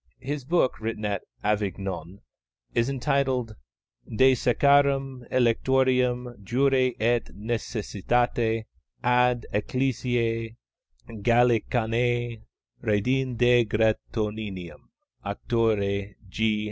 His 0.19 0.45
book, 0.45 0.79
written 0.79 1.05
at 1.05 1.21
Avignon, 1.43 2.21
is 2.73 2.89
entitled 2.89 3.55
_De 4.11 4.35
sacrarum 4.35 5.23
electionum 5.31 6.43
jure 6.43 6.93
et 6.99 7.29
necessitate 7.35 8.63
ad 9.03 9.45
Ecclesiae 9.53 10.55
Gallicanae, 11.07 12.41
redintegrationem, 12.81 14.79
auctore 15.23 16.15
G. 16.27 16.59